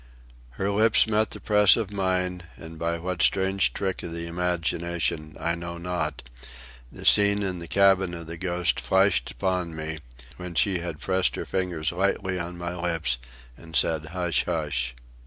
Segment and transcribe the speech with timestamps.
[0.57, 5.37] Her lips met the press of mine, and, by what strange trick of the imagination
[5.39, 6.23] I know not,
[6.91, 9.99] the scene in the cabin of the Ghost flashed upon me,
[10.37, 13.19] when she had pressed her fingers lightly on my lips
[13.55, 14.95] and said, "Hush, hush."